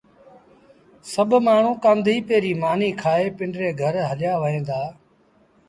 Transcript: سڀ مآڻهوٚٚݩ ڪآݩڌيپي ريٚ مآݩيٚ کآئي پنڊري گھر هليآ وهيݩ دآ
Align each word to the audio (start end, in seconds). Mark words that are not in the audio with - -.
سڀ 1.11 1.29
مآڻهوٚٚݩ 1.45 1.81
ڪآݩڌيپي 1.83 2.35
ريٚ 2.43 2.59
مآݩيٚ 2.61 2.97
کآئي 3.01 3.27
پنڊري 3.37 3.69
گھر 3.81 3.95
هليآ 4.09 4.33
وهيݩ 4.41 4.65
دآ 4.69 4.81